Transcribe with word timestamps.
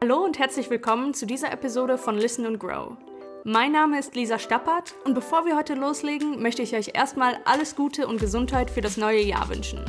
Hallo 0.00 0.24
und 0.24 0.38
herzlich 0.38 0.70
willkommen 0.70 1.12
zu 1.12 1.26
dieser 1.26 1.52
Episode 1.52 1.98
von 1.98 2.16
Listen 2.16 2.46
and 2.46 2.58
Grow. 2.58 2.96
Mein 3.44 3.72
Name 3.72 3.98
ist 3.98 4.14
Lisa 4.14 4.38
Stappert 4.38 4.94
und 5.04 5.12
bevor 5.12 5.44
wir 5.44 5.54
heute 5.54 5.74
loslegen, 5.74 6.40
möchte 6.40 6.62
ich 6.62 6.74
euch 6.74 6.92
erstmal 6.94 7.38
alles 7.44 7.76
Gute 7.76 8.06
und 8.06 8.18
Gesundheit 8.18 8.70
für 8.70 8.80
das 8.80 8.96
neue 8.96 9.20
Jahr 9.20 9.50
wünschen. 9.50 9.84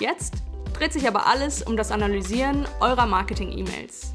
Jetzt 0.00 0.34
dreht 0.72 0.92
sich 0.92 1.06
aber 1.06 1.28
alles 1.28 1.62
um 1.62 1.76
das 1.76 1.92
Analysieren 1.92 2.66
eurer 2.80 3.06
Marketing-E-Mails. 3.06 4.12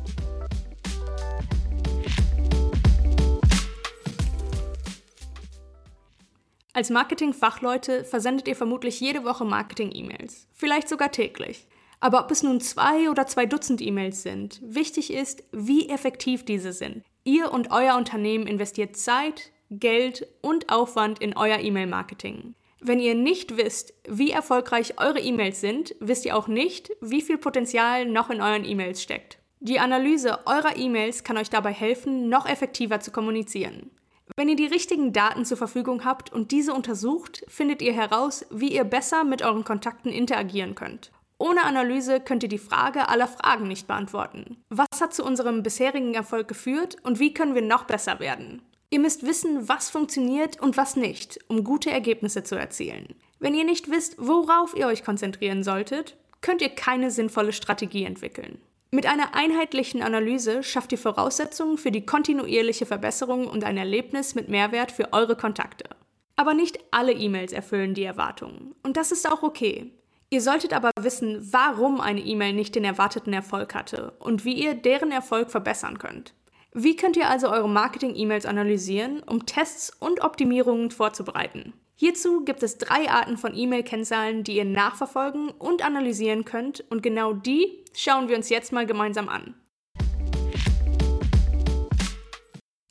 Als 6.74 6.90
Marketing-Fachleute 6.90 8.04
versendet 8.04 8.50
ihr 8.50 8.58
vermutlich 8.58 9.00
jede 9.00 9.24
Woche 9.24 9.46
Marketing-E-Mails, 9.46 10.48
vielleicht 10.52 10.90
sogar 10.90 11.12
täglich. 11.12 11.66
Aber 12.04 12.20
ob 12.20 12.32
es 12.32 12.44
nun 12.44 12.60
zwei 12.60 13.10
oder 13.10 13.28
zwei 13.28 13.46
Dutzend 13.46 13.82
E-Mails 13.82 14.24
sind, 14.24 14.60
wichtig 14.62 15.14
ist, 15.14 15.42
wie 15.54 15.88
effektiv 15.88 16.44
diese 16.44 16.74
sind. 16.74 17.02
Ihr 17.24 17.54
und 17.54 17.72
euer 17.72 17.96
Unternehmen 17.96 18.46
investiert 18.46 18.98
Zeit, 18.98 19.54
Geld 19.70 20.28
und 20.42 20.68
Aufwand 20.68 21.20
in 21.20 21.38
euer 21.38 21.60
E-Mail-Marketing. 21.60 22.56
Wenn 22.82 23.00
ihr 23.00 23.16
nicht 23.16 23.56
wisst, 23.56 23.94
wie 24.06 24.32
erfolgreich 24.32 24.96
eure 25.00 25.22
E-Mails 25.22 25.62
sind, 25.62 25.96
wisst 26.02 26.26
ihr 26.26 26.36
auch 26.36 26.50
nicht, 26.50 26.92
wie 27.00 27.22
viel 27.22 27.38
Potenzial 27.38 28.06
noch 28.06 28.30
in 28.30 28.42
euren 28.42 28.66
E-Mails 28.66 29.02
steckt. 29.02 29.38
Die 29.62 29.80
Analyse 29.80 30.46
eurer 30.46 30.76
E-Mails 30.76 31.24
kann 31.24 31.38
euch 31.38 31.50
dabei 31.50 31.72
helfen, 31.72 32.28
noch 32.28 32.46
effektiver 32.46 33.00
zu 33.00 33.12
kommunizieren. 33.12 33.92
Wenn 34.36 34.50
ihr 34.50 34.58
die 34.58 34.66
richtigen 34.66 35.14
Daten 35.14 35.46
zur 35.46 35.56
Verfügung 35.56 36.04
habt 36.04 36.34
und 36.34 36.52
diese 36.52 36.74
untersucht, 36.74 37.46
findet 37.48 37.82
ihr 37.82 37.94
heraus, 37.94 38.46
wie 38.52 38.76
ihr 38.76 38.84
besser 38.84 39.24
mit 39.24 39.42
euren 39.42 39.64
Kontakten 39.64 40.12
interagieren 40.12 40.76
könnt. 40.76 41.14
Ohne 41.44 41.66
Analyse 41.66 42.22
könnt 42.22 42.44
ihr 42.44 42.48
die 42.48 42.58
Frage 42.58 43.10
aller 43.10 43.28
Fragen 43.28 43.68
nicht 43.68 43.86
beantworten. 43.86 44.64
Was 44.70 45.02
hat 45.02 45.14
zu 45.14 45.26
unserem 45.26 45.62
bisherigen 45.62 46.14
Erfolg 46.14 46.48
geführt 46.48 46.96
und 47.04 47.20
wie 47.20 47.34
können 47.34 47.54
wir 47.54 47.62
noch 47.62 47.84
besser 47.84 48.22
werden? 48.22 48.62
Ihr 48.92 49.02
müsst 49.02 49.26
wissen, 49.26 49.68
was 49.68 49.90
funktioniert 49.90 50.62
und 50.62 50.78
was 50.78 50.96
nicht, 50.96 51.42
um 51.50 51.66
gute 51.66 51.92
Ergebnisse 51.92 52.44
zu 52.44 52.56
erzielen. 52.56 53.16
Wenn 53.40 53.56
ihr 53.56 53.66
nicht 53.66 53.92
wisst, 53.92 54.16
worauf 54.20 54.74
ihr 54.74 54.88
euch 54.88 55.04
konzentrieren 55.04 55.64
solltet, 55.64 56.16
könnt 56.40 56.62
ihr 56.62 56.70
keine 56.70 57.12
sinnvolle 57.12 57.52
Strategie 57.52 58.06
entwickeln. 58.06 58.62
Mit 58.92 59.06
einer 59.06 59.36
einheitlichen 59.36 60.02
Analyse 60.02 60.64
schafft 60.64 60.94
ihr 60.94 60.98
Voraussetzungen 60.98 61.78
für 61.78 61.92
die 61.92 62.06
kontinuierliche 62.06 62.86
Verbesserung 62.86 63.48
und 63.50 63.66
ein 63.66 63.76
Erlebnis 63.76 64.34
mit 64.34 64.48
Mehrwert 64.48 64.94
für 64.94 65.12
eure 65.12 65.36
Kontakte. 65.36 65.90
Aber 66.38 66.54
nicht 66.54 66.80
alle 66.92 67.12
E-Mails 67.12 67.52
erfüllen 67.52 67.96
die 67.96 68.06
Erwartungen. 68.06 68.76
Und 68.82 68.96
das 68.96 69.12
ist 69.12 69.30
auch 69.30 69.44
okay. 69.44 69.92
Ihr 70.34 70.42
solltet 70.42 70.74
aber 70.74 70.90
wissen, 71.00 71.48
warum 71.54 72.02
eine 72.02 72.20
E-Mail 72.20 72.54
nicht 72.54 72.74
den 72.74 72.84
erwarteten 72.84 73.34
Erfolg 73.34 73.76
hatte 73.76 74.14
und 74.18 74.46
wie 74.46 74.54
ihr 74.54 74.74
deren 74.74 75.12
Erfolg 75.12 75.52
verbessern 75.52 76.00
könnt. 76.00 76.34
Wie 76.74 76.96
könnt 76.96 77.18
ihr 77.18 77.30
also 77.30 77.52
eure 77.52 77.70
Marketing-E-Mails 77.70 78.48
analysieren, 78.48 79.22
um 79.22 79.46
Tests 79.46 79.92
und 80.00 80.24
Optimierungen 80.24 80.90
vorzubereiten? 80.90 81.74
Hierzu 81.94 82.44
gibt 82.44 82.64
es 82.64 82.80
drei 82.80 83.12
Arten 83.12 83.38
von 83.38 83.56
E-Mail-Kennzahlen, 83.56 84.44
die 84.44 84.56
ihr 84.56 84.66
nachverfolgen 84.66 85.50
und 85.52 85.86
analysieren 85.86 86.46
könnt 86.46 86.84
und 86.90 87.04
genau 87.04 87.34
die 87.34 87.86
schauen 87.96 88.28
wir 88.28 88.36
uns 88.36 88.50
jetzt 88.50 88.72
mal 88.72 88.88
gemeinsam 88.88 89.30
an. 89.30 89.54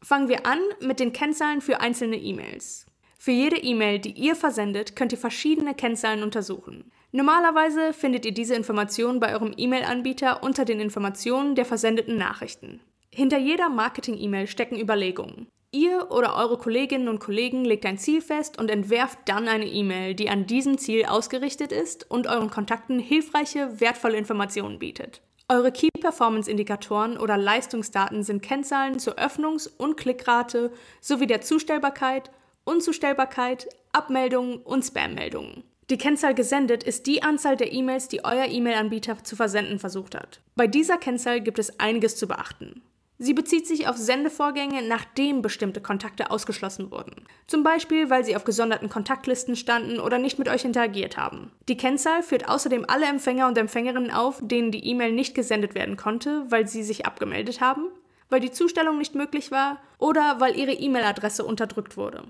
Fangen 0.00 0.28
wir 0.28 0.46
an 0.46 0.60
mit 0.80 1.00
den 1.00 1.12
Kennzahlen 1.12 1.60
für 1.60 1.80
einzelne 1.80 2.18
E-Mails. 2.18 2.86
Für 3.24 3.30
jede 3.30 3.56
E-Mail, 3.56 4.00
die 4.00 4.14
ihr 4.14 4.34
versendet, 4.34 4.96
könnt 4.96 5.12
ihr 5.12 5.18
verschiedene 5.18 5.76
Kennzahlen 5.76 6.24
untersuchen. 6.24 6.90
Normalerweise 7.12 7.92
findet 7.92 8.26
ihr 8.26 8.34
diese 8.34 8.56
Informationen 8.56 9.20
bei 9.20 9.32
eurem 9.32 9.54
E-Mail-Anbieter 9.56 10.42
unter 10.42 10.64
den 10.64 10.80
Informationen 10.80 11.54
der 11.54 11.64
versendeten 11.64 12.16
Nachrichten. 12.16 12.80
Hinter 13.14 13.38
jeder 13.38 13.68
Marketing-E-Mail 13.68 14.48
stecken 14.48 14.76
Überlegungen. 14.76 15.46
Ihr 15.70 16.10
oder 16.10 16.34
eure 16.34 16.58
Kolleginnen 16.58 17.06
und 17.06 17.20
Kollegen 17.20 17.64
legt 17.64 17.86
ein 17.86 17.96
Ziel 17.96 18.22
fest 18.22 18.58
und 18.58 18.72
entwerft 18.72 19.20
dann 19.26 19.46
eine 19.46 19.68
E-Mail, 19.68 20.16
die 20.16 20.28
an 20.28 20.48
diesem 20.48 20.76
Ziel 20.76 21.04
ausgerichtet 21.04 21.70
ist 21.70 22.10
und 22.10 22.26
euren 22.26 22.50
Kontakten 22.50 22.98
hilfreiche, 22.98 23.80
wertvolle 23.80 24.16
Informationen 24.18 24.80
bietet. 24.80 25.22
Eure 25.48 25.70
Key 25.70 25.90
Performance 26.00 26.50
Indikatoren 26.50 27.16
oder 27.18 27.36
Leistungsdaten 27.36 28.24
sind 28.24 28.42
Kennzahlen 28.42 28.98
zur 28.98 29.20
Öffnungs- 29.20 29.70
und 29.78 29.96
Klickrate 29.96 30.72
sowie 31.00 31.28
der 31.28 31.40
Zustellbarkeit, 31.40 32.32
Unzustellbarkeit, 32.64 33.68
Abmeldungen 33.92 34.58
und 34.58 34.84
Spam-Meldungen. 34.84 35.64
Die 35.90 35.98
Kennzahl 35.98 36.34
gesendet 36.34 36.84
ist 36.84 37.06
die 37.06 37.22
Anzahl 37.22 37.56
der 37.56 37.72
E-Mails, 37.72 38.08
die 38.08 38.24
euer 38.24 38.46
E-Mail-Anbieter 38.46 39.22
zu 39.24 39.36
versenden 39.36 39.78
versucht 39.78 40.14
hat. 40.14 40.40
Bei 40.54 40.66
dieser 40.66 40.96
Kennzahl 40.96 41.40
gibt 41.40 41.58
es 41.58 41.80
einiges 41.80 42.16
zu 42.16 42.28
beachten. 42.28 42.82
Sie 43.18 43.34
bezieht 43.34 43.68
sich 43.68 43.86
auf 43.86 43.96
Sendevorgänge, 43.96 44.82
nachdem 44.82 45.42
bestimmte 45.42 45.80
Kontakte 45.80 46.30
ausgeschlossen 46.30 46.90
wurden. 46.90 47.26
Zum 47.46 47.62
Beispiel, 47.62 48.10
weil 48.10 48.24
sie 48.24 48.34
auf 48.34 48.44
gesonderten 48.44 48.88
Kontaktlisten 48.88 49.54
standen 49.54 50.00
oder 50.00 50.18
nicht 50.18 50.38
mit 50.38 50.48
euch 50.48 50.64
interagiert 50.64 51.16
haben. 51.16 51.52
Die 51.68 51.76
Kennzahl 51.76 52.22
führt 52.22 52.48
außerdem 52.48 52.84
alle 52.88 53.06
Empfänger 53.06 53.46
und 53.46 53.58
Empfängerinnen 53.58 54.10
auf, 54.10 54.40
denen 54.42 54.72
die 54.72 54.84
E-Mail 54.86 55.12
nicht 55.12 55.34
gesendet 55.34 55.74
werden 55.74 55.96
konnte, 55.96 56.44
weil 56.48 56.66
sie 56.66 56.82
sich 56.82 57.06
abgemeldet 57.06 57.60
haben, 57.60 57.88
weil 58.28 58.40
die 58.40 58.50
Zustellung 58.50 58.98
nicht 58.98 59.14
möglich 59.14 59.50
war 59.50 59.78
oder 59.98 60.40
weil 60.40 60.56
ihre 60.56 60.72
E-Mail-Adresse 60.72 61.44
unterdrückt 61.44 61.96
wurde. 61.96 62.24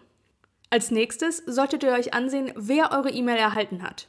Als 0.73 0.91
nächstes 0.91 1.43
solltet 1.45 1.83
ihr 1.83 1.93
euch 1.93 2.15
ansehen, 2.15 2.51
wer 2.57 2.93
eure 2.93 3.11
E-Mail 3.11 3.37
erhalten 3.37 3.83
hat. 3.83 4.09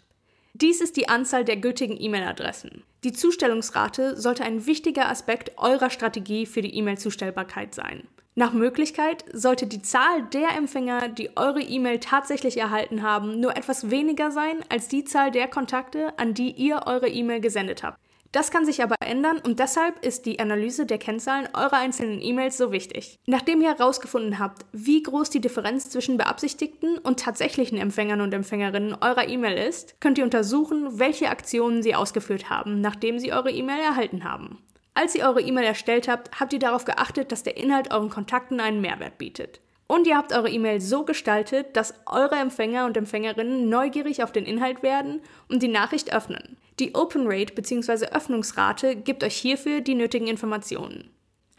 Dies 0.54 0.80
ist 0.80 0.96
die 0.96 1.10
Anzahl 1.10 1.44
der 1.44 1.58
gültigen 1.58 2.00
E-Mail-Adressen. 2.00 2.86
Die 3.04 3.12
Zustellungsrate 3.12 4.16
sollte 4.16 4.46
ein 4.46 4.66
wichtiger 4.66 5.10
Aspekt 5.10 5.58
eurer 5.58 5.90
Strategie 5.90 6.46
für 6.46 6.62
die 6.62 6.74
E-Mail-Zustellbarkeit 6.78 7.76
sein. 7.76 8.08
Nach 8.36 8.54
Möglichkeit 8.54 9.26
sollte 9.34 9.68
die 9.68 9.82
Zahl 9.82 10.24
der 10.32 10.56
Empfänger, 10.56 11.10
die 11.10 11.36
eure 11.36 11.62
E-Mail 11.62 12.00
tatsächlich 12.00 12.56
erhalten 12.56 13.02
haben, 13.02 13.42
nur 13.42 13.58
etwas 13.58 13.90
weniger 13.90 14.32
sein 14.32 14.64
als 14.70 14.88
die 14.88 15.04
Zahl 15.04 15.32
der 15.32 15.50
Kontakte, 15.50 16.18
an 16.18 16.34
die 16.34 16.52
ihr 16.52 16.84
eure 16.86 17.10
E-Mail 17.10 17.42
gesendet 17.42 17.84
habt. 17.84 18.00
Das 18.34 18.50
kann 18.50 18.66
sich 18.66 18.82
aber 18.82 18.96
ändern 19.00 19.38
und 19.38 19.60
deshalb 19.60 20.04
ist 20.04 20.26
die 20.26 20.40
Analyse 20.40 20.88
der 20.88 20.98
Kennzahlen 20.98 21.48
eurer 21.54 21.78
einzelnen 21.78 22.20
E-Mails 22.20 22.58
so 22.58 22.72
wichtig. 22.72 23.20
Nachdem 23.28 23.62
ihr 23.62 23.78
herausgefunden 23.78 24.40
habt, 24.40 24.66
wie 24.72 25.04
groß 25.04 25.30
die 25.30 25.40
Differenz 25.40 25.92
zwischen 25.92 26.18
beabsichtigten 26.18 26.98
und 26.98 27.20
tatsächlichen 27.20 27.78
Empfängern 27.78 28.22
und 28.22 28.34
Empfängerinnen 28.34 28.98
eurer 29.00 29.28
E-Mail 29.30 29.56
ist, 29.56 30.02
könnt 30.02 30.18
ihr 30.18 30.24
untersuchen, 30.24 30.98
welche 30.98 31.30
Aktionen 31.30 31.84
sie 31.84 31.94
ausgeführt 31.94 32.50
haben, 32.50 32.82
nachdem 32.82 33.20
sie 33.20 33.32
eure 33.32 33.52
E-Mail 33.52 33.80
erhalten 33.80 34.24
haben. 34.24 34.58
Als 34.96 35.14
ihr 35.14 35.26
eure 35.26 35.42
E-Mail 35.42 35.66
erstellt 35.66 36.08
habt, 36.08 36.40
habt 36.40 36.54
ihr 36.54 36.60
darauf 36.60 36.86
geachtet, 36.86 37.32
dass 37.32 37.44
der 37.44 37.58
Inhalt 37.58 37.94
euren 37.94 38.10
Kontakten 38.10 38.60
einen 38.60 38.82
Mehrwert 38.82 39.20
bietet. 39.20 39.62
Und 39.86 40.08
ihr 40.08 40.18
habt 40.18 40.34
eure 40.34 40.50
E-Mail 40.50 40.82
so 40.82 41.06
gestaltet, 41.06 41.78
dass 41.78 41.94
eure 42.08 42.38
Empfänger 42.38 42.88
und 42.88 42.98
Empfängerinnen 42.98 43.70
neugierig 43.70 44.24
auf 44.24 44.32
den 44.32 44.48
Inhalt 44.48 44.82
werden 44.82 45.22
und 45.50 45.62
die 45.62 45.68
Nachricht 45.68 46.12
öffnen. 46.12 46.58
Die 46.80 46.96
Open 46.96 47.24
Rate 47.28 47.54
bzw. 47.54 48.08
Öffnungsrate 48.08 48.96
gibt 48.96 49.24
euch 49.24 49.36
hierfür 49.36 49.82
die 49.82 49.96
nötigen 49.96 50.28
Informationen. 50.28 51.12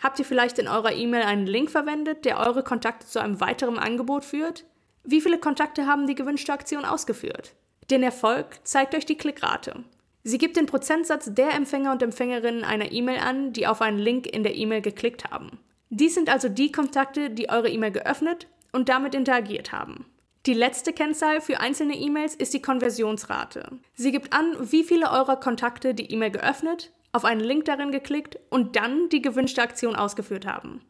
Habt 0.02 0.18
ihr 0.18 0.24
vielleicht 0.24 0.58
in 0.58 0.68
eurer 0.68 0.92
E-Mail 0.92 1.22
einen 1.22 1.46
Link 1.46 1.70
verwendet, 1.70 2.24
der 2.24 2.38
eure 2.38 2.62
Kontakte 2.62 3.06
zu 3.06 3.20
einem 3.20 3.40
weiteren 3.40 3.78
Angebot 3.78 4.24
führt? 4.24 4.64
Wie 5.04 5.20
viele 5.20 5.38
Kontakte 5.38 5.86
haben 5.86 6.06
die 6.06 6.14
gewünschte 6.14 6.52
Aktion 6.52 6.84
ausgeführt? 6.84 7.54
Den 7.90 8.02
Erfolg 8.02 8.58
zeigt 8.64 8.94
euch 8.94 9.06
die 9.06 9.16
Klickrate. 9.16 9.84
Sie 10.24 10.38
gibt 10.38 10.56
den 10.56 10.66
Prozentsatz 10.66 11.32
der 11.32 11.52
Empfänger 11.54 11.92
und 11.92 12.02
Empfängerinnen 12.02 12.64
einer 12.64 12.90
E-Mail 12.90 13.20
an, 13.20 13.52
die 13.52 13.66
auf 13.66 13.82
einen 13.82 13.98
Link 13.98 14.26
in 14.26 14.42
der 14.42 14.56
E-Mail 14.56 14.80
geklickt 14.80 15.30
haben. 15.30 15.58
Dies 15.90 16.14
sind 16.14 16.30
also 16.30 16.48
die 16.48 16.72
Kontakte, 16.72 17.30
die 17.30 17.50
eure 17.50 17.68
E-Mail 17.68 17.92
geöffnet 17.92 18.48
und 18.72 18.88
damit 18.88 19.14
interagiert 19.14 19.70
haben. 19.70 20.06
Die 20.46 20.52
letzte 20.52 20.92
Kennzahl 20.92 21.40
für 21.40 21.60
einzelne 21.60 21.94
E-Mails 21.94 22.34
ist 22.34 22.52
die 22.52 22.60
Konversionsrate. 22.60 23.78
Sie 23.94 24.12
gibt 24.12 24.34
an, 24.34 24.54
wie 24.60 24.84
viele 24.84 25.10
eurer 25.10 25.36
Kontakte 25.36 25.94
die 25.94 26.12
E-Mail 26.12 26.32
geöffnet, 26.32 26.92
auf 27.12 27.24
einen 27.24 27.40
Link 27.40 27.64
darin 27.64 27.92
geklickt 27.92 28.38
und 28.50 28.76
dann 28.76 29.08
die 29.08 29.22
gewünschte 29.22 29.62
Aktion 29.62 29.96
ausgeführt 29.96 30.46
haben. 30.46 30.82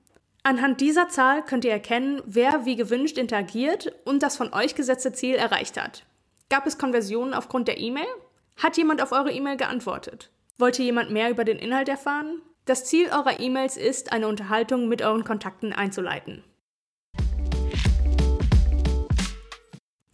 Anhand 0.43 0.81
dieser 0.81 1.09
Zahl 1.09 1.45
könnt 1.45 1.65
ihr 1.65 1.71
erkennen, 1.71 2.21
wer 2.27 2.65
wie 2.65 2.75
gewünscht 2.75 3.17
interagiert 3.17 3.93
und 4.05 4.25
das 4.25 4.37
von 4.37 4.53
euch 4.53 4.75
gesetzte 4.75 5.12
Ziel 5.12 5.37
erreicht 5.37 5.81
hat. 5.81 6.05
Gab 6.51 6.67
es 6.67 6.77
Konversionen 6.77 7.33
aufgrund 7.33 7.69
der 7.69 7.79
E-Mail? 7.79 8.09
Hat 8.56 8.77
jemand 8.77 9.03
auf 9.03 9.12
eure 9.12 9.31
E-Mail 9.31 9.56
geantwortet? 9.56 10.31
Wollte 10.59 10.83
jemand 10.83 11.12
mehr 11.12 11.31
über 11.31 11.45
den 11.45 11.61
Inhalt 11.61 11.89
erfahren? 11.89 12.43
Das 12.65 12.87
Ziel 12.87 13.06
eurer 13.06 13.39
E-Mails 13.39 13.77
ist, 13.77 14.12
eine 14.12 14.27
Unterhaltung 14.27 14.89
mit 14.89 15.01
euren 15.01 15.23
Kontakten 15.23 15.73
einzuleiten. 15.73 16.43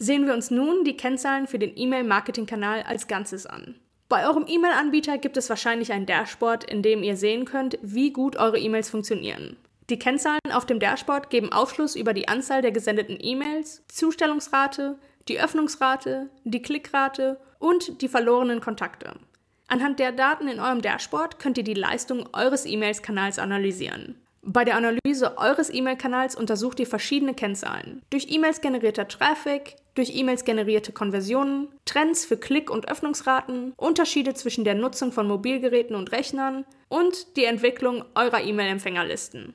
Sehen 0.03 0.25
wir 0.25 0.33
uns 0.33 0.49
nun 0.49 0.83
die 0.83 0.97
Kennzahlen 0.97 1.45
für 1.45 1.59
den 1.59 1.77
E-Mail-Marketing-Kanal 1.77 2.81
als 2.87 3.05
Ganzes 3.05 3.45
an. 3.45 3.75
Bei 4.09 4.27
eurem 4.27 4.47
E-Mail-Anbieter 4.47 5.19
gibt 5.19 5.37
es 5.37 5.47
wahrscheinlich 5.47 5.91
ein 5.91 6.07
Dashboard, 6.07 6.63
in 6.63 6.81
dem 6.81 7.03
ihr 7.03 7.15
sehen 7.15 7.45
könnt, 7.45 7.77
wie 7.83 8.11
gut 8.11 8.35
eure 8.35 8.57
E-Mails 8.57 8.89
funktionieren. 8.89 9.57
Die 9.91 9.99
Kennzahlen 9.99 10.39
auf 10.53 10.65
dem 10.65 10.79
Dashboard 10.79 11.29
geben 11.29 11.53
Aufschluss 11.53 11.95
über 11.95 12.15
die 12.15 12.27
Anzahl 12.27 12.63
der 12.63 12.71
gesendeten 12.71 13.19
E-Mails, 13.21 13.83
Zustellungsrate, 13.89 14.97
die 15.27 15.39
Öffnungsrate, 15.39 16.31
die 16.45 16.63
Klickrate 16.63 17.39
und 17.59 18.01
die 18.01 18.07
verlorenen 18.07 18.59
Kontakte. 18.59 19.13
Anhand 19.67 19.99
der 19.99 20.13
Daten 20.13 20.47
in 20.47 20.59
eurem 20.59 20.81
Dashboard 20.81 21.37
könnt 21.37 21.59
ihr 21.59 21.63
die 21.63 21.75
Leistung 21.75 22.27
eures 22.33 22.65
E-Mails-Kanals 22.65 23.37
analysieren. 23.37 24.15
Bei 24.43 24.65
der 24.65 24.75
Analyse 24.75 25.37
eures 25.37 25.71
E-Mail-Kanals 25.71 26.35
untersucht 26.35 26.79
ihr 26.79 26.87
verschiedene 26.87 27.35
Kennzahlen. 27.35 28.01
Durch 28.09 28.31
E-Mails 28.31 28.59
generierter 28.59 29.07
Traffic, 29.07 29.75
durch 29.93 30.15
E-Mails 30.15 30.45
generierte 30.45 30.91
Konversionen, 30.91 31.67
Trends 31.85 32.25
für 32.25 32.37
Klick- 32.37 32.71
und 32.71 32.89
Öffnungsraten, 32.89 33.73
Unterschiede 33.77 34.33
zwischen 34.33 34.63
der 34.63 34.73
Nutzung 34.73 35.11
von 35.11 35.27
Mobilgeräten 35.27 35.95
und 35.95 36.11
Rechnern 36.11 36.65
und 36.89 37.37
die 37.37 37.45
Entwicklung 37.45 38.03
eurer 38.15 38.41
E-Mail-Empfängerlisten. 38.41 39.53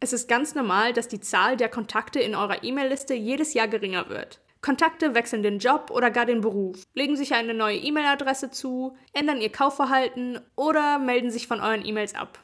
Es 0.00 0.12
ist 0.12 0.28
ganz 0.28 0.56
normal, 0.56 0.92
dass 0.92 1.06
die 1.06 1.20
Zahl 1.20 1.56
der 1.56 1.68
Kontakte 1.68 2.18
in 2.18 2.34
eurer 2.34 2.64
E-Mail-Liste 2.64 3.14
jedes 3.14 3.54
Jahr 3.54 3.68
geringer 3.68 4.08
wird. 4.08 4.40
Kontakte 4.60 5.14
wechseln 5.14 5.44
den 5.44 5.60
Job 5.60 5.90
oder 5.90 6.10
gar 6.10 6.26
den 6.26 6.40
Beruf, 6.40 6.82
legen 6.94 7.16
sich 7.16 7.34
eine 7.34 7.54
neue 7.54 7.76
E-Mail-Adresse 7.76 8.50
zu, 8.50 8.96
ändern 9.12 9.40
ihr 9.40 9.52
Kaufverhalten 9.52 10.40
oder 10.56 10.98
melden 10.98 11.30
sich 11.30 11.46
von 11.46 11.60
euren 11.60 11.84
E-Mails 11.84 12.14
ab. 12.16 12.40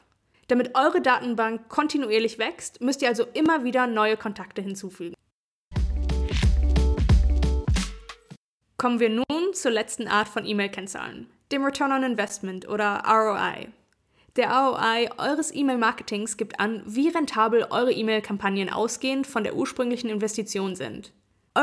Damit 0.51 0.75
eure 0.75 0.99
Datenbank 0.99 1.69
kontinuierlich 1.69 2.37
wächst, 2.37 2.81
müsst 2.81 3.01
ihr 3.01 3.07
also 3.07 3.23
immer 3.33 3.63
wieder 3.63 3.87
neue 3.87 4.17
Kontakte 4.17 4.61
hinzufügen. 4.61 5.15
Kommen 8.75 8.99
wir 8.99 9.09
nun 9.11 9.53
zur 9.53 9.71
letzten 9.71 10.09
Art 10.09 10.27
von 10.27 10.45
E-Mail-Kennzahlen, 10.45 11.27
dem 11.53 11.63
Return 11.63 11.93
on 11.93 12.03
Investment 12.03 12.67
oder 12.67 13.01
ROI. 13.07 13.69
Der 14.35 14.49
ROI 14.49 15.09
eures 15.17 15.55
E-Mail-Marketings 15.55 16.35
gibt 16.35 16.59
an, 16.59 16.83
wie 16.85 17.07
rentabel 17.07 17.67
eure 17.69 17.93
E-Mail-Kampagnen 17.93 18.69
ausgehend 18.69 19.27
von 19.27 19.45
der 19.45 19.55
ursprünglichen 19.55 20.09
Investition 20.09 20.75
sind. 20.75 21.13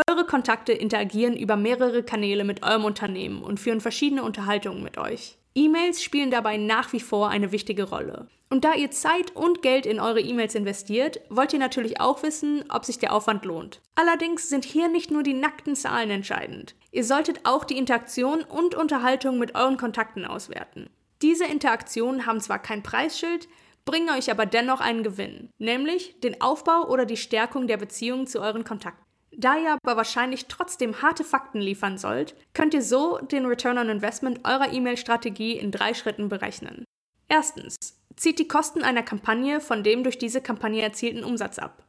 Eure 0.08 0.25
Kontakte 0.25 0.73
interagieren 0.73 1.37
über 1.37 1.56
mehrere 1.56 2.02
Kanäle 2.02 2.44
mit 2.44 2.62
eurem 2.62 2.87
Unternehmen 2.87 3.43
und 3.43 3.61
führen 3.61 3.82
verschiedene 3.82 4.23
Unterhaltungen 4.23 4.82
mit 4.82 4.96
euch. 4.96 5.37
E-Mails 5.58 6.05
spielen 6.05 6.31
dabei 6.31 6.56
nach 6.56 6.93
wie 6.93 7.00
vor 7.00 7.31
eine 7.31 7.50
wichtige 7.50 7.82
Rolle. 7.82 8.28
Und 8.49 8.64
da 8.64 8.75
ihr 8.75 8.93
Zeit 8.93 9.34
und 9.34 9.60
Geld 9.60 9.87
in 9.87 9.99
eure 9.99 10.20
E-Mails 10.20 10.55
investiert, 10.55 11.20
wollt 11.31 11.52
ihr 11.52 11.58
natürlich 11.58 12.00
auch 12.00 12.22
wissen, 12.22 12.64
ob 12.69 12.84
sich 12.84 13.00
der 13.00 13.12
Aufwand 13.12 13.44
lohnt. 13.44 13.81
Allerdings 13.96 14.49
sind 14.49 14.64
hier 14.64 14.88
nicht 14.88 15.10
nur 15.10 15.25
die 15.25 15.34
nackten 15.34 15.75
Zahlen 15.75 16.10
entscheidend. 16.10 16.76
Ihr 16.93 17.02
solltet 17.05 17.40
auch 17.43 17.64
die 17.64 17.76
Interaktion 17.76 18.44
und 18.44 18.76
Unterhaltung 18.76 19.40
mit 19.40 19.56
euren 19.56 19.76
Kontakten 19.76 20.25
auswerten. 20.25 20.90
Diese 21.22 21.44
Interaktionen 21.44 22.25
haben 22.25 22.40
zwar 22.40 22.61
kein 22.61 22.84
Preisschild, 22.84 23.49
bringen 23.84 24.11
euch 24.11 24.31
aber 24.31 24.46
dennoch 24.46 24.81
einen 24.81 25.02
Gewinn, 25.02 25.50
nämlich 25.58 26.20
den 26.20 26.40
Aufbau 26.40 26.87
oder 26.88 27.04
die 27.04 27.16
Stärkung 27.16 27.66
der 27.66 27.78
Beziehung 27.78 28.28
zu 28.28 28.40
euren 28.40 28.62
Kontakten. 28.62 29.07
Da 29.40 29.56
ihr 29.56 29.73
aber 29.73 29.96
wahrscheinlich 29.96 30.46
trotzdem 30.46 31.00
harte 31.00 31.23
Fakten 31.23 31.61
liefern 31.61 31.96
sollt, 31.96 32.35
könnt 32.55 32.75
ihr 32.75 32.82
so 32.82 33.19
den 33.19 33.46
Return 33.46 33.79
on 33.79 33.88
Investment 33.88 34.40
eurer 34.44 34.73
E-Mail-Strategie 34.73 35.52
in 35.52 35.70
drei 35.70 35.94
Schritten 35.94 36.29
berechnen. 36.29 36.85
Erstens, 37.29 37.76
zieht 38.17 38.40
die 38.40 38.49
Kosten 38.49 38.82
einer 38.82 39.05
Kampagne 39.05 39.61
von 39.61 39.85
dem 39.85 40.02
durch 40.02 40.19
diese 40.19 40.40
Kampagne 40.40 40.82
erzielten 40.82 41.23
Umsatz 41.23 41.61
ab. 41.61 41.85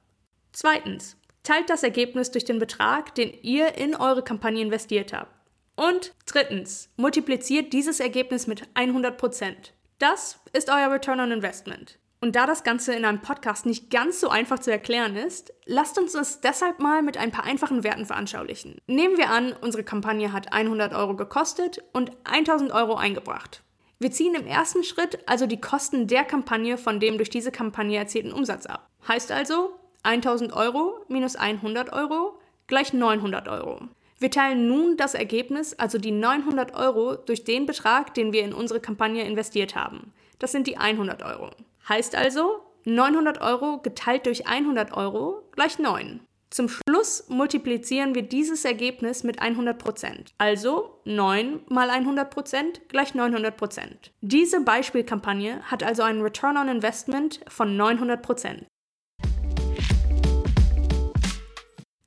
Zweitens, 0.51 1.17
teilt 1.41 1.71
das 1.71 1.81
Ergebnis 1.81 2.29
durch 2.29 2.45
den 2.45 2.59
Betrag, 2.59 3.15
den 3.15 3.33
ihr 3.41 3.75
in 3.79 3.95
eure 3.95 4.23
Kampagne 4.23 4.61
investiert 4.61 5.11
habt. 5.11 5.33
Und 5.75 6.13
drittens, 6.27 6.89
multipliziert 6.97 7.73
dieses 7.73 7.99
Ergebnis 7.99 8.45
mit 8.45 8.67
100%. 8.75 9.71
Das 9.97 10.39
ist 10.53 10.69
euer 10.69 10.91
Return 10.91 11.19
on 11.19 11.31
Investment. 11.31 11.97
Und 12.21 12.35
da 12.35 12.45
das 12.45 12.63
Ganze 12.63 12.93
in 12.93 13.05
einem 13.05 13.21
Podcast 13.21 13.65
nicht 13.65 13.89
ganz 13.89 14.19
so 14.19 14.29
einfach 14.29 14.59
zu 14.59 14.71
erklären 14.71 15.15
ist, 15.15 15.53
lasst 15.65 15.97
uns 15.97 16.11
das 16.11 16.41
deshalb 16.41 16.79
mal 16.79 17.01
mit 17.01 17.17
ein 17.17 17.31
paar 17.31 17.45
einfachen 17.45 17.85
Werten 17.85 18.05
veranschaulichen. 18.05 18.75
Nehmen 18.87 19.17
wir 19.17 19.29
an, 19.29 19.55
unsere 19.61 19.85
Kampagne 19.85 20.33
hat 20.33 20.51
100 20.51 20.93
Euro 20.93 21.15
gekostet 21.15 21.81
und 21.93 22.11
1000 22.25 22.73
Euro 22.73 22.95
eingebracht. 22.95 23.63
Wir 23.99 24.11
ziehen 24.11 24.35
im 24.35 24.47
ersten 24.47 24.83
Schritt 24.83 25.19
also 25.29 25.45
die 25.45 25.61
Kosten 25.61 26.07
der 26.07 26.25
Kampagne 26.25 26.77
von 26.77 26.99
dem 26.99 27.17
durch 27.17 27.29
diese 27.29 27.51
Kampagne 27.51 27.97
erzielten 27.97 28.33
Umsatz 28.33 28.65
ab. 28.65 28.89
Heißt 29.07 29.31
also 29.31 29.71
1000 30.03 30.51
Euro 30.53 31.05
minus 31.07 31.37
100 31.37 31.93
Euro 31.93 32.37
gleich 32.67 32.91
900 32.91 33.47
Euro. 33.47 33.79
Wir 34.19 34.29
teilen 34.29 34.67
nun 34.67 34.97
das 34.97 35.13
Ergebnis, 35.13 35.73
also 35.73 35.97
die 35.97 36.11
900 36.11 36.75
Euro, 36.75 37.15
durch 37.15 37.45
den 37.45 37.65
Betrag, 37.65 38.13
den 38.13 38.33
wir 38.33 38.43
in 38.43 38.53
unsere 38.53 38.81
Kampagne 38.81 39.23
investiert 39.23 39.75
haben. 39.75 40.11
Das 40.39 40.51
sind 40.51 40.67
die 40.67 40.75
100 40.75 41.23
Euro. 41.23 41.51
Heißt 41.89 42.15
also, 42.15 42.61
900 42.85 43.41
Euro 43.41 43.79
geteilt 43.79 44.25
durch 44.25 44.47
100 44.47 44.95
Euro 44.95 45.43
gleich 45.51 45.79
9. 45.79 46.21
Zum 46.51 46.67
Schluss 46.67 47.25
multiplizieren 47.29 48.15
wir 48.15 48.23
dieses 48.23 48.65
Ergebnis 48.65 49.23
mit 49.23 49.39
100%. 49.41 50.31
Also 50.39 50.99
9 51.05 51.61
mal 51.69 51.89
100% 51.91 52.87
gleich 52.87 53.11
900%. 53.11 54.11
Diese 54.21 54.61
Beispielkampagne 54.61 55.61
hat 55.63 55.83
also 55.83 56.01
einen 56.01 56.21
Return 56.21 56.57
on 56.57 56.69
Investment 56.69 57.41
von 57.47 57.77
900%. 57.77 58.65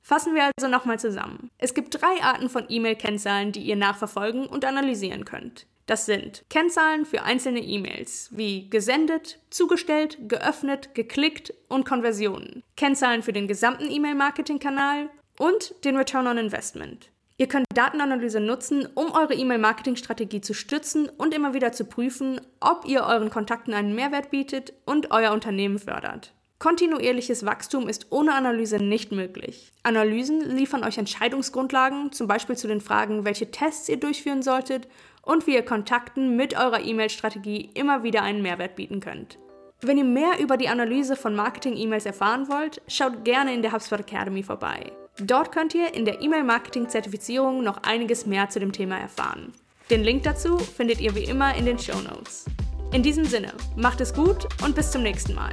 Fassen 0.05 0.35
wir 0.35 0.51
also 0.57 0.69
nochmal 0.69 0.99
zusammen. 0.99 1.49
Es 1.57 1.73
gibt 1.73 2.01
drei 2.01 2.21
Arten 2.21 2.49
von 2.49 2.65
E-Mail-Kennzahlen, 2.67 3.53
die 3.53 3.61
ihr 3.61 3.77
nachverfolgen 3.77 4.45
und 4.45 4.65
analysieren 4.65 5.23
könnt. 5.23 5.65
Das 5.85 6.05
sind 6.05 6.43
Kennzahlen 6.49 7.05
für 7.05 7.23
einzelne 7.23 7.61
E-Mails 7.61 8.29
wie 8.31 8.69
gesendet, 8.69 9.39
zugestellt, 9.49 10.17
geöffnet, 10.27 10.93
geklickt 10.93 11.53
und 11.69 11.85
Konversionen. 11.85 12.63
Kennzahlen 12.75 13.23
für 13.23 13.33
den 13.33 13.47
gesamten 13.47 13.89
E-Mail-Marketing-Kanal 13.89 15.09
und 15.39 15.73
den 15.85 15.95
Return 15.95 16.27
on 16.27 16.37
Investment. 16.37 17.09
Ihr 17.37 17.47
könnt 17.47 17.65
Datenanalyse 17.73 18.41
nutzen, 18.41 18.87
um 18.95 19.11
eure 19.11 19.33
E-Mail-Marketing-Strategie 19.33 20.41
zu 20.41 20.53
stützen 20.53 21.09
und 21.09 21.33
immer 21.33 21.53
wieder 21.53 21.71
zu 21.71 21.85
prüfen, 21.85 22.41
ob 22.59 22.85
ihr 22.85 23.03
euren 23.03 23.29
Kontakten 23.29 23.73
einen 23.73 23.95
Mehrwert 23.95 24.31
bietet 24.31 24.73
und 24.85 25.11
euer 25.11 25.31
Unternehmen 25.31 25.79
fördert. 25.79 26.33
Kontinuierliches 26.63 27.45
Wachstum 27.45 27.89
ist 27.89 28.07
ohne 28.09 28.35
Analyse 28.35 28.77
nicht 28.77 29.11
möglich. 29.11 29.73
Analysen 29.83 30.39
liefern 30.39 30.85
euch 30.85 30.97
Entscheidungsgrundlagen, 30.97 32.13
zum 32.13 32.25
Beispiel 32.29 32.55
zu 32.55 32.69
den 32.69 32.79
Fragen, 32.79 33.25
welche 33.25 33.51
Tests 33.51 33.89
ihr 33.89 33.97
durchführen 33.97 34.41
solltet 34.41 34.87
und 35.23 35.45
wie 35.45 35.55
ihr 35.55 35.65
Kontakten 35.65 36.37
mit 36.37 36.57
eurer 36.57 36.79
E-Mail-Strategie 36.79 37.69
immer 37.73 38.03
wieder 38.03 38.21
einen 38.21 38.41
Mehrwert 38.41 38.77
bieten 38.77 39.01
könnt. 39.01 39.39
Wenn 39.81 39.97
ihr 39.97 40.05
mehr 40.05 40.39
über 40.39 40.55
die 40.55 40.69
Analyse 40.69 41.17
von 41.17 41.35
Marketing-E-Mails 41.35 42.05
erfahren 42.05 42.47
wollt, 42.47 42.81
schaut 42.87 43.25
gerne 43.25 43.53
in 43.53 43.61
der 43.61 43.73
HubSpot 43.73 43.99
Academy 43.99 44.41
vorbei. 44.41 44.93
Dort 45.19 45.51
könnt 45.51 45.75
ihr 45.75 45.93
in 45.93 46.05
der 46.05 46.21
E-Mail-Marketing-Zertifizierung 46.21 47.61
noch 47.61 47.83
einiges 47.83 48.25
mehr 48.25 48.47
zu 48.47 48.61
dem 48.61 48.71
Thema 48.71 48.97
erfahren. 48.99 49.51
Den 49.89 50.05
Link 50.05 50.23
dazu 50.23 50.57
findet 50.57 51.01
ihr 51.01 51.13
wie 51.13 51.25
immer 51.25 51.53
in 51.55 51.65
den 51.65 51.77
Show 51.77 51.99
Notes. 51.99 52.45
In 52.93 53.03
diesem 53.03 53.25
Sinne, 53.25 53.51
macht 53.75 53.99
es 53.99 54.13
gut 54.13 54.47
und 54.63 54.75
bis 54.75 54.91
zum 54.91 55.03
nächsten 55.03 55.33
Mal. 55.33 55.51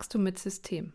Wachstum 0.00 0.22
mit 0.22 0.38
System. 0.38 0.94